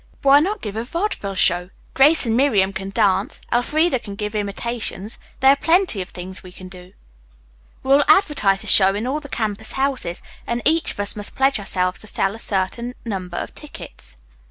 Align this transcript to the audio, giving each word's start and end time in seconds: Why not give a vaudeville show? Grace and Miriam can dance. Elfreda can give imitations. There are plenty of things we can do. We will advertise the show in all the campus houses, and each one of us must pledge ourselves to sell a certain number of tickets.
Why 0.23 0.39
not 0.39 0.63
give 0.63 0.75
a 0.77 0.83
vaudeville 0.83 1.35
show? 1.35 1.69
Grace 1.93 2.25
and 2.25 2.35
Miriam 2.35 2.73
can 2.73 2.89
dance. 2.89 3.39
Elfreda 3.53 3.99
can 3.99 4.15
give 4.15 4.33
imitations. 4.33 5.19
There 5.41 5.51
are 5.51 5.55
plenty 5.55 6.01
of 6.01 6.09
things 6.09 6.41
we 6.41 6.51
can 6.51 6.69
do. 6.69 6.93
We 7.83 7.91
will 7.91 8.03
advertise 8.07 8.61
the 8.61 8.67
show 8.67 8.95
in 8.95 9.05
all 9.05 9.19
the 9.19 9.29
campus 9.29 9.73
houses, 9.73 10.23
and 10.47 10.63
each 10.65 10.89
one 10.89 10.95
of 10.95 10.99
us 11.01 11.15
must 11.15 11.35
pledge 11.35 11.59
ourselves 11.59 11.99
to 11.99 12.07
sell 12.07 12.33
a 12.33 12.39
certain 12.39 12.95
number 13.05 13.37
of 13.37 13.53
tickets. 13.53 14.15